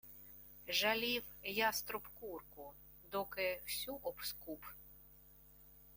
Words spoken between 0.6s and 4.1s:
Жалів яструб курку— доки всю